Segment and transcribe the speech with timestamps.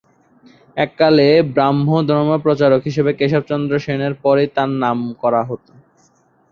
[0.77, 1.25] এককালে
[1.51, 5.65] ব্ৰাহ্মধর্ম-প্রচারক হিসাবে কেশবচন্দ্র সেনের পরই তার নাম করা হত।